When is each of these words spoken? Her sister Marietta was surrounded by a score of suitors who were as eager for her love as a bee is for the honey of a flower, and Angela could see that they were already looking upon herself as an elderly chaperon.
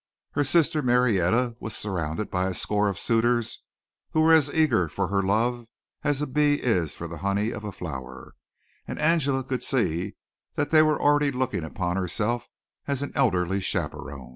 Her 0.31 0.43
sister 0.43 0.81
Marietta 0.81 1.55
was 1.59 1.75
surrounded 1.77 2.31
by 2.31 2.47
a 2.47 2.55
score 2.55 2.89
of 2.89 2.97
suitors 2.97 3.63
who 4.13 4.21
were 4.23 4.33
as 4.33 4.51
eager 4.51 4.89
for 4.89 5.09
her 5.09 5.21
love 5.21 5.67
as 6.03 6.23
a 6.23 6.25
bee 6.25 6.55
is 6.55 6.95
for 6.95 7.07
the 7.07 7.19
honey 7.19 7.51
of 7.51 7.63
a 7.63 7.71
flower, 7.71 8.33
and 8.87 8.97
Angela 8.97 9.43
could 9.43 9.61
see 9.61 10.15
that 10.55 10.71
they 10.71 10.81
were 10.81 10.99
already 10.99 11.29
looking 11.29 11.63
upon 11.63 11.97
herself 11.97 12.47
as 12.87 13.03
an 13.03 13.11
elderly 13.13 13.59
chaperon. 13.61 14.29